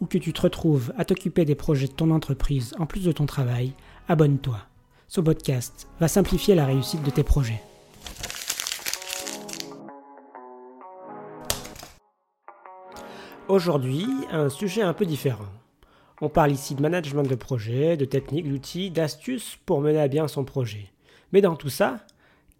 ou 0.00 0.06
que 0.06 0.18
tu 0.18 0.32
te 0.32 0.40
retrouves 0.40 0.92
à 0.96 1.04
t'occuper 1.04 1.44
des 1.44 1.54
projets 1.54 1.88
de 1.88 1.92
ton 1.92 2.10
entreprise 2.10 2.74
en 2.78 2.86
plus 2.86 3.04
de 3.04 3.12
ton 3.12 3.26
travail, 3.26 3.72
abonne-toi. 4.08 4.58
Ce 5.08 5.20
podcast 5.20 5.88
va 6.00 6.08
simplifier 6.08 6.54
la 6.54 6.66
réussite 6.66 7.02
de 7.02 7.10
tes 7.10 7.22
projets. 7.22 7.62
Aujourd'hui, 13.48 14.06
un 14.30 14.50
sujet 14.50 14.82
un 14.82 14.92
peu 14.92 15.06
différent. 15.06 15.46
On 16.20 16.28
parle 16.28 16.52
ici 16.52 16.74
de 16.74 16.82
management 16.82 17.22
de 17.22 17.34
projet, 17.34 17.96
de 17.96 18.04
techniques, 18.04 18.48
d'outils, 18.48 18.90
d'astuces 18.90 19.56
pour 19.64 19.80
mener 19.80 20.00
à 20.00 20.08
bien 20.08 20.28
son 20.28 20.44
projet. 20.44 20.92
Mais 21.32 21.40
dans 21.40 21.56
tout 21.56 21.70
ça, 21.70 22.00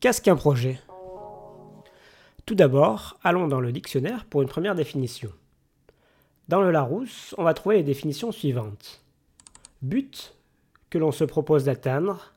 qu'est-ce 0.01 0.23
qu'un 0.23 0.37
projet? 0.37 0.81
Tout 2.47 2.55
d'abord, 2.55 3.19
allons 3.23 3.49
dans 3.49 3.61
le 3.61 3.73
dictionnaire 3.73 4.25
pour 4.25 4.41
une 4.41 4.49
première 4.49 4.75
définition. 4.75 5.31
Dans 6.49 6.63
le 6.63 6.71
Larousse, 6.71 7.35
on 7.37 7.45
va 7.45 7.53
trouver 7.53 7.77
les 7.77 7.83
définitions 7.83 8.33
suivantes. 8.33 9.03
But 9.83 10.35
que 10.89 10.97
l'on 10.97 11.13
se 11.13 11.25
propose 11.25 11.65
d'atteindre, 11.65 12.33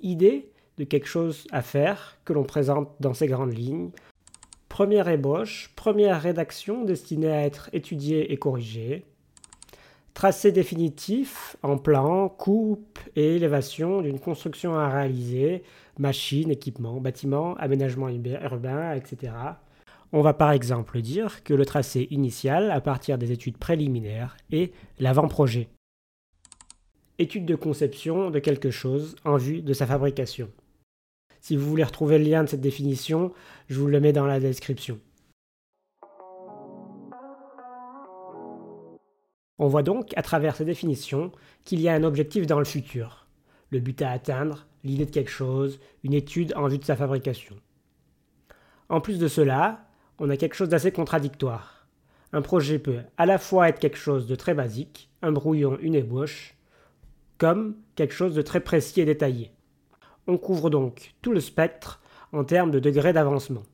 idée 0.00 0.50
de 0.78 0.84
quelque 0.84 1.06
chose 1.06 1.46
à 1.52 1.60
faire 1.60 2.16
que 2.24 2.32
l'on 2.32 2.44
présente 2.44 2.90
dans 3.00 3.12
ses 3.12 3.26
grandes 3.26 3.54
lignes, 3.54 3.90
première 4.70 5.06
ébauche, 5.08 5.70
première 5.76 6.22
rédaction 6.22 6.84
destinée 6.84 7.30
à 7.30 7.44
être 7.44 7.68
étudiée 7.74 8.32
et 8.32 8.38
corrigée, 8.38 9.04
tracé 10.14 10.50
définitif 10.50 11.56
en 11.62 11.76
plan, 11.76 12.30
coupe 12.30 12.98
et 13.16 13.36
élévation 13.36 14.00
d'une 14.00 14.18
construction 14.18 14.78
à 14.78 14.88
réaliser, 14.88 15.62
machine, 15.98 16.50
équipement, 16.50 17.02
bâtiment, 17.02 17.54
aménagement 17.56 18.08
urbain, 18.08 18.94
etc. 18.94 19.32
On 20.14 20.20
va 20.20 20.34
par 20.34 20.52
exemple 20.52 21.00
dire 21.00 21.42
que 21.42 21.54
le 21.54 21.64
tracé 21.64 22.06
initial, 22.10 22.70
à 22.70 22.82
partir 22.82 23.16
des 23.16 23.32
études 23.32 23.56
préliminaires, 23.56 24.36
est 24.50 24.74
l'avant-projet. 24.98 25.70
Étude 27.18 27.46
de 27.46 27.54
conception 27.54 28.30
de 28.30 28.38
quelque 28.38 28.70
chose 28.70 29.16
en 29.24 29.38
vue 29.38 29.62
de 29.62 29.72
sa 29.72 29.86
fabrication. 29.86 30.50
Si 31.40 31.56
vous 31.56 31.66
voulez 31.68 31.82
retrouver 31.82 32.18
le 32.18 32.24
lien 32.24 32.44
de 32.44 32.48
cette 32.48 32.60
définition, 32.60 33.32
je 33.68 33.80
vous 33.80 33.86
le 33.86 34.00
mets 34.00 34.12
dans 34.12 34.26
la 34.26 34.38
description. 34.38 35.00
On 39.58 39.68
voit 39.68 39.82
donc 39.82 40.12
à 40.16 40.22
travers 40.22 40.56
ces 40.56 40.66
définitions 40.66 41.32
qu'il 41.64 41.80
y 41.80 41.88
a 41.88 41.94
un 41.94 42.04
objectif 42.04 42.46
dans 42.46 42.58
le 42.58 42.66
futur, 42.66 43.26
le 43.70 43.80
but 43.80 44.02
à 44.02 44.10
atteindre, 44.10 44.66
l'idée 44.84 45.06
de 45.06 45.10
quelque 45.10 45.30
chose, 45.30 45.80
une 46.04 46.12
étude 46.12 46.52
en 46.54 46.68
vue 46.68 46.78
de 46.78 46.84
sa 46.84 46.96
fabrication. 46.96 47.56
En 48.90 49.00
plus 49.00 49.18
de 49.18 49.28
cela, 49.28 49.88
on 50.18 50.30
a 50.30 50.36
quelque 50.36 50.54
chose 50.54 50.68
d'assez 50.68 50.92
contradictoire. 50.92 51.86
Un 52.32 52.42
projet 52.42 52.78
peut 52.78 53.00
à 53.16 53.26
la 53.26 53.38
fois 53.38 53.68
être 53.68 53.78
quelque 53.78 53.98
chose 53.98 54.26
de 54.26 54.34
très 54.34 54.54
basique, 54.54 55.10
un 55.20 55.32
brouillon, 55.32 55.78
une 55.80 55.94
ébauche, 55.94 56.56
comme 57.38 57.76
quelque 57.96 58.14
chose 58.14 58.34
de 58.34 58.42
très 58.42 58.60
précis 58.60 59.00
et 59.00 59.04
détaillé. 59.04 59.52
On 60.26 60.38
couvre 60.38 60.70
donc 60.70 61.14
tout 61.22 61.32
le 61.32 61.40
spectre 61.40 62.00
en 62.32 62.44
termes 62.44 62.70
de 62.70 62.78
degré 62.78 63.12
d'avancement. 63.12 63.64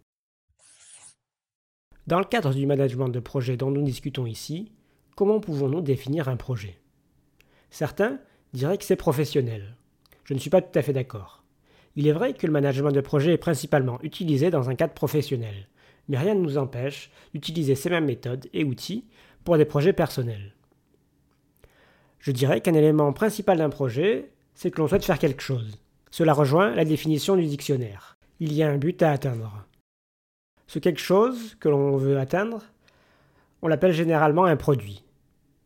Dans 2.07 2.19
le 2.19 2.25
cadre 2.25 2.55
du 2.55 2.67
management 2.67 3.09
de 3.09 3.21
projet 3.21 3.57
dont 3.57 3.71
nous 3.71 3.83
discutons 3.83 4.27
ici, 4.27 4.73
comment 5.15 5.41
pouvons-nous 5.41 5.83
définir 5.83 6.29
un 6.29 6.37
projet? 6.37 6.79
Certains 7.71 8.19
diraient 8.55 8.79
que 8.79 8.85
c'est 8.85 8.97
professionnel. 8.97 9.77
Je 10.25 10.35
ne 10.35 10.39
suis 10.39 10.51
pas 10.51 10.63
tout 10.63 10.79
à 10.79 10.83
fait 10.83 10.93
d'accord. 10.95 11.45
Il 11.97 12.07
est 12.07 12.13
vrai 12.13 12.33
que 12.33 12.47
le 12.47 12.53
management 12.53 12.93
de 12.93 13.01
projet 13.01 13.35
est 13.35 13.39
principalement 13.39 14.01
utilisé 14.03 14.51
dans 14.51 14.71
un 14.71 14.75
cadre 14.75 14.95
professionnel, 14.95 15.69
mais 16.09 16.19
rien 16.19 16.35
ne 16.35 16.41
nous 16.41 16.59
empêche 16.59 17.11
d'utiliser 17.33 17.75
ces 17.75 17.91
mêmes 17.91 18.07
méthodes 18.07 18.49
et 18.53 18.65
outils 18.65 19.05
pour 19.45 19.57
des 19.57 19.65
projets 19.65 19.93
personnels. 19.93 20.55
Je 22.19 22.33
dirais 22.33 22.61
qu'un 22.61 22.75
élément 22.75 23.13
principal 23.13 23.59
d'un 23.59 23.71
projet, 23.71 24.33
c'est 24.55 24.71
que 24.71 24.81
l'on 24.81 24.89
souhaite 24.89 25.05
faire 25.05 25.19
quelque 25.19 25.43
chose. 25.43 25.79
Cela 26.11 26.33
rejoint 26.33 26.75
la 26.75 26.85
définition 26.85 27.37
du 27.37 27.47
dictionnaire. 27.47 28.17
Il 28.41 28.53
y 28.53 28.63
a 28.63 28.71
un 28.71 28.79
but 28.79 29.03
à 29.03 29.13
atteindre. 29.13 29.67
Ce 30.67 30.79
quelque 30.79 31.01
chose 31.01 31.57
que 31.61 31.69
l'on 31.69 31.97
veut 31.97 32.19
atteindre, 32.19 32.63
on 33.63 33.69
l'appelle 33.69 33.93
généralement 33.93 34.45
un 34.45 34.57
produit. 34.57 35.05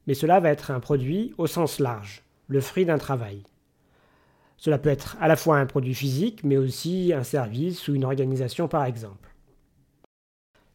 Mais 0.06 0.14
cela 0.14 0.40
va 0.40 0.50
être 0.50 0.70
un 0.70 0.80
produit 0.80 1.34
au 1.38 1.46
sens 1.46 1.80
large, 1.80 2.22
le 2.48 2.60
fruit 2.60 2.84
d'un 2.84 2.98
travail. 2.98 3.42
Cela 4.56 4.78
peut 4.78 4.90
être 4.90 5.16
à 5.20 5.26
la 5.26 5.36
fois 5.36 5.58
un 5.58 5.66
produit 5.66 5.94
physique, 5.94 6.44
mais 6.44 6.56
aussi 6.56 7.12
un 7.12 7.24
service 7.24 7.88
ou 7.88 7.94
une 7.94 8.04
organisation 8.04 8.68
par 8.68 8.84
exemple. 8.84 9.31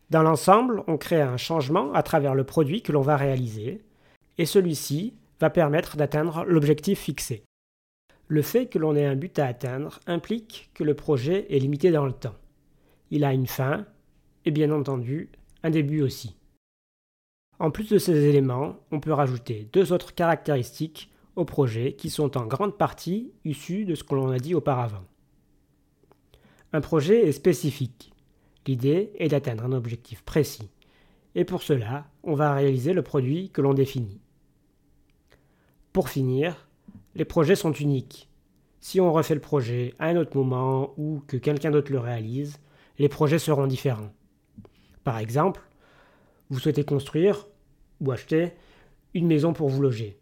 Dans 0.10 0.24
l'ensemble, 0.24 0.84
on 0.88 0.98
crée 0.98 1.22
un 1.22 1.38
changement 1.38 1.92
à 1.94 2.02
travers 2.02 2.34
le 2.34 2.46
produit 2.46 2.82
que 2.82 2.94
l'on 2.94 3.02
va 3.02 3.18
réaliser, 3.18 3.82
et 4.38 4.46
celui-ci 4.46 5.14
va 5.40 5.50
permettre 5.50 5.98
d'atteindre 5.98 6.46
l'objectif 6.46 7.00
fixé. 7.00 7.44
Le 8.28 8.42
fait 8.42 8.68
que 8.68 8.80
l'on 8.80 8.96
ait 8.96 9.06
un 9.06 9.16
but 9.16 9.38
à 9.40 9.48
atteindre 9.48 10.00
implique 10.08 10.70
que 10.74 10.84
le 10.84 10.94
projet 10.94 11.46
est 11.50 11.60
limité 11.60 11.92
dans 11.92 12.06
le 12.06 12.14
temps. 12.14 12.36
Il 13.12 13.24
a 13.24 13.34
une 13.34 13.48
fin, 13.48 13.86
et 14.46 14.52
bien 14.52 14.72
entendu, 14.72 15.30
un 15.64 15.70
début 15.70 16.02
aussi. 16.02 16.36
En 17.60 17.72
plus 17.72 17.90
de 17.90 17.98
ces 17.98 18.26
éléments, 18.26 18.78
on 18.92 19.00
peut 19.00 19.14
rajouter 19.14 19.68
deux 19.74 19.92
autres 19.92 20.14
caractéristiques 20.14 21.12
au 21.36 21.44
projet 21.44 21.94
qui 21.94 22.10
sont 22.10 22.38
en 22.38 22.46
grande 22.46 22.78
partie 22.78 23.32
issues 23.46 23.86
de 23.86 23.96
ce 23.96 24.04
que 24.04 24.16
l'on 24.16 24.32
a 24.32 24.40
dit 24.40 24.56
auparavant. 24.56 25.04
Un 26.74 26.82
projet 26.82 27.28
est 27.28 27.32
spécifique. 27.32 28.14
L'idée 28.68 29.14
est 29.18 29.30
d'atteindre 29.30 29.64
un 29.64 29.72
objectif 29.72 30.24
précis. 30.24 30.70
Et 31.36 31.46
pour 31.46 31.64
cela, 31.64 32.06
on 32.24 32.36
va 32.36 32.54
réaliser 32.54 32.92
le 32.92 33.02
produit 33.02 33.50
que 33.50 33.62
l'on 33.62 33.74
définit. 33.74 34.20
Pour 35.94 36.10
finir, 36.10 36.68
les 37.16 37.24
projets 37.24 37.56
sont 37.56 37.72
uniques. 37.72 38.30
Si 38.82 39.00
on 39.00 39.14
refait 39.14 39.36
le 39.36 39.42
projet 39.42 39.94
à 40.00 40.08
un 40.08 40.18
autre 40.18 40.36
moment 40.36 40.94
ou 40.98 41.24
que 41.28 41.38
quelqu'un 41.38 41.72
d'autre 41.72 41.94
le 41.94 42.00
réalise, 42.00 42.60
les 43.00 43.08
projets 43.08 43.40
seront 43.40 43.68
différents. 43.68 44.12
Par 45.06 45.18
exemple, 45.18 45.62
vous 46.50 46.60
souhaitez 46.60 46.84
construire 46.84 47.48
ou 48.02 48.12
acheter 48.12 48.52
une 49.14 49.28
maison 49.28 49.54
pour 49.54 49.70
vous 49.70 49.82
loger. 49.82 50.20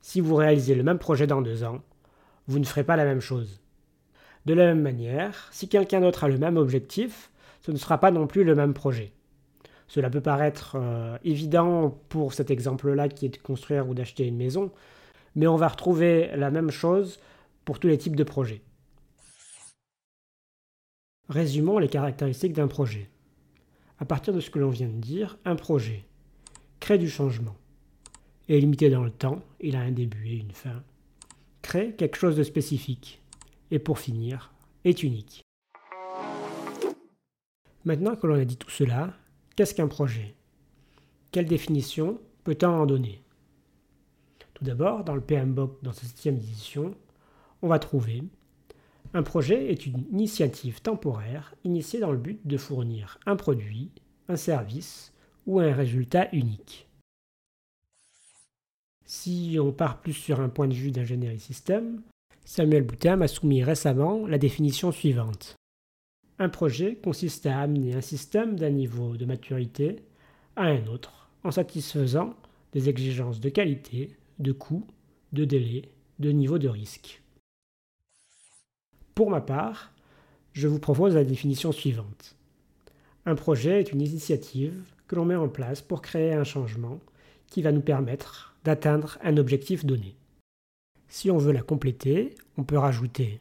Si 0.00 0.20
vous 0.22 0.36
réalisez 0.36 0.74
le 0.74 0.82
même 0.82 0.98
projet 0.98 1.26
dans 1.26 1.42
deux 1.42 1.64
ans, 1.64 1.82
vous 2.46 2.58
ne 2.58 2.64
ferez 2.64 2.84
pas 2.84 2.96
la 2.96 3.04
même 3.04 3.20
chose. 3.20 3.60
De 4.46 4.54
la 4.54 4.64
même 4.64 4.80
manière, 4.80 5.48
si 5.52 5.68
quelqu'un 5.68 6.00
d'autre 6.00 6.24
a 6.24 6.28
le 6.28 6.38
même 6.38 6.56
objectif, 6.56 7.30
ce 7.60 7.70
ne 7.70 7.76
sera 7.76 7.98
pas 7.98 8.10
non 8.10 8.26
plus 8.26 8.44
le 8.44 8.54
même 8.54 8.74
projet. 8.74 9.12
Cela 9.86 10.10
peut 10.10 10.20
paraître 10.20 10.76
euh, 10.76 11.16
évident 11.24 11.98
pour 12.08 12.34
cet 12.34 12.50
exemple-là 12.50 13.08
qui 13.08 13.26
est 13.26 13.30
de 13.30 13.38
construire 13.38 13.88
ou 13.88 13.94
d'acheter 13.94 14.26
une 14.26 14.36
maison, 14.36 14.70
mais 15.34 15.46
on 15.46 15.56
va 15.56 15.68
retrouver 15.68 16.30
la 16.36 16.50
même 16.50 16.70
chose 16.70 17.18
pour 17.64 17.78
tous 17.78 17.88
les 17.88 17.98
types 17.98 18.16
de 18.16 18.24
projets. 18.24 18.62
Résumons 21.28 21.78
les 21.78 21.88
caractéristiques 21.88 22.54
d'un 22.54 22.68
projet. 22.68 23.10
À 23.98 24.04
partir 24.04 24.32
de 24.32 24.40
ce 24.40 24.50
que 24.50 24.58
l'on 24.58 24.70
vient 24.70 24.88
de 24.88 25.00
dire, 25.00 25.38
un 25.44 25.56
projet 25.56 26.04
crée 26.80 26.98
du 26.98 27.08
changement, 27.08 27.56
est 28.48 28.58
limité 28.58 28.88
dans 28.88 29.04
le 29.04 29.10
temps, 29.10 29.42
il 29.60 29.76
a 29.76 29.80
un 29.80 29.90
début 29.90 30.28
et 30.28 30.36
une 30.36 30.52
fin, 30.52 30.82
crée 31.60 31.94
quelque 31.96 32.16
chose 32.16 32.36
de 32.36 32.42
spécifique, 32.42 33.20
et 33.70 33.78
pour 33.78 33.98
finir, 33.98 34.52
est 34.84 35.02
unique. 35.02 35.42
Maintenant 37.84 38.16
que 38.16 38.26
l'on 38.26 38.40
a 38.40 38.44
dit 38.44 38.56
tout 38.56 38.70
cela, 38.70 39.14
qu'est-ce 39.56 39.74
qu'un 39.74 39.88
projet? 39.88 40.34
Quelle 41.32 41.46
définition 41.46 42.20
peut-on 42.44 42.68
en 42.68 42.86
donner? 42.86 43.22
Tout 44.54 44.64
d'abord, 44.64 45.04
dans 45.04 45.14
le 45.14 45.20
PMBOK, 45.20 45.82
dans 45.82 45.92
sa 45.92 46.06
septième 46.06 46.36
édition, 46.36 46.94
on 47.62 47.68
va 47.68 47.78
trouver 47.78 48.22
un 49.14 49.22
projet 49.22 49.70
est 49.70 49.86
une 49.86 50.04
initiative 50.12 50.82
temporaire 50.82 51.54
initiée 51.64 52.00
dans 52.00 52.12
le 52.12 52.18
but 52.18 52.46
de 52.46 52.58
fournir 52.58 53.18
un 53.24 53.36
produit, 53.36 53.90
un 54.28 54.36
service 54.36 55.12
ou 55.46 55.60
un 55.60 55.72
résultat 55.72 56.28
unique. 56.32 56.88
Si 59.06 59.56
on 59.58 59.72
part 59.72 60.02
plus 60.02 60.12
sur 60.12 60.40
un 60.40 60.50
point 60.50 60.68
de 60.68 60.74
vue 60.74 60.90
d'ingénierie 60.90 61.40
système, 61.40 62.02
Samuel 62.44 62.82
Boutin 62.82 63.16
m'a 63.16 63.28
soumis 63.28 63.64
récemment 63.64 64.26
la 64.26 64.36
définition 64.36 64.92
suivante. 64.92 65.56
Un 66.38 66.48
projet 66.48 66.96
consiste 66.96 67.46
à 67.46 67.60
amener 67.60 67.94
un 67.94 68.00
système 68.00 68.56
d'un 68.56 68.70
niveau 68.70 69.16
de 69.16 69.24
maturité 69.24 69.96
à 70.56 70.64
un 70.64 70.86
autre 70.86 71.30
en 71.44 71.50
satisfaisant 71.50 72.34
des 72.72 72.88
exigences 72.88 73.40
de 73.40 73.48
qualité, 73.48 74.16
de 74.38 74.52
coût, 74.52 74.86
de 75.32 75.44
délai 75.44 75.90
de 76.18 76.30
niveau 76.30 76.58
de 76.58 76.68
risque. 76.68 77.22
Pour 79.14 79.30
ma 79.30 79.40
part, 79.40 79.92
je 80.52 80.68
vous 80.68 80.78
propose 80.78 81.14
la 81.14 81.24
définition 81.24 81.72
suivante. 81.72 82.36
Un 83.26 83.34
projet 83.34 83.80
est 83.80 83.92
une 83.92 84.00
initiative 84.00 84.82
que 85.06 85.16
l'on 85.16 85.24
met 85.24 85.36
en 85.36 85.48
place 85.48 85.80
pour 85.80 86.02
créer 86.02 86.32
un 86.32 86.44
changement 86.44 87.00
qui 87.46 87.62
va 87.62 87.72
nous 87.72 87.80
permettre 87.80 88.56
d'atteindre 88.64 89.18
un 89.22 89.36
objectif 89.36 89.84
donné. 89.84 90.16
Si 91.08 91.30
on 91.30 91.38
veut 91.38 91.52
la 91.52 91.62
compléter, 91.62 92.34
on 92.56 92.64
peut 92.64 92.78
rajouter 92.78 93.40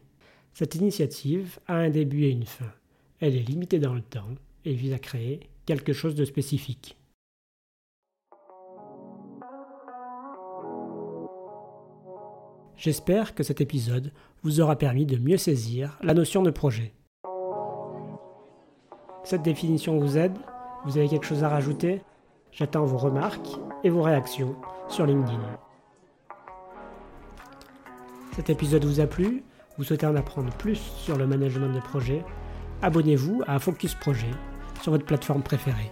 Cette 0.54 0.76
initiative 0.76 1.60
a 1.68 1.76
un 1.76 1.90
début 1.90 2.24
et 2.24 2.30
une 2.30 2.46
fin. 2.46 2.72
Elle 3.20 3.36
est 3.36 3.50
limitée 3.50 3.80
dans 3.80 3.96
le 3.96 4.02
temps 4.02 4.36
et 4.64 4.74
vise 4.74 4.94
à 4.94 5.00
créer 5.00 5.40
quelque 5.66 5.92
chose 5.92 6.14
de 6.14 6.24
spécifique. 6.24 6.98
J'espère 12.76 13.34
que 13.34 13.42
cet 13.42 13.60
épisode 13.60 14.12
vous 14.44 14.62
aura 14.62 14.76
permis 14.76 15.08
de 15.08 15.18
mieux 15.18 15.38
saisir 15.38 15.98
la 16.04 16.14
notion 16.14 16.44
de 16.44 16.52
projet. 16.52 16.94
Cette 19.24 19.42
définition 19.42 19.98
vous 19.98 20.20
aide? 20.20 20.38
Vous 20.86 21.00
avez 21.00 21.10
quelque 21.10 21.26
chose 21.26 21.44
à 21.44 21.50
rajouter? 21.50 22.04
J'attends 22.52 22.86
vos 22.86 22.98
remarques 22.98 23.50
et 23.84 23.90
vos 23.90 24.04
réactions 24.04 24.56
sur 24.90 25.08
LinkedIn. 25.08 25.42
Cet 28.34 28.52
épisode 28.52 28.86
vous 28.86 29.00
a 29.00 29.08
plu? 29.08 29.44
Vous 29.78 29.84
souhaitez 29.84 30.06
en 30.06 30.16
apprendre 30.16 30.54
plus 30.58 30.76
sur 30.76 31.18
le 31.18 31.26
management 31.26 31.74
de 31.74 31.80
projet? 31.80 32.24
Abonnez-vous 32.82 33.42
à 33.48 33.58
Focus 33.58 33.96
Projet 33.96 34.30
sur 34.82 34.92
votre 34.92 35.06
plateforme 35.06 35.42
préférée. 35.42 35.92